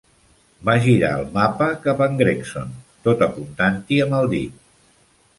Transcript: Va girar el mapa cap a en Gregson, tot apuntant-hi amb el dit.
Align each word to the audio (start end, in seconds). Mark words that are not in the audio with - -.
Va 0.67 0.73
girar 0.85 1.09
el 1.17 1.25
mapa 1.35 1.67
cap 1.83 2.01
a 2.05 2.07
en 2.11 2.17
Gregson, 2.21 2.71
tot 3.09 3.21
apuntant-hi 3.27 4.01
amb 4.07 4.17
el 4.21 4.31
dit. 4.33 4.57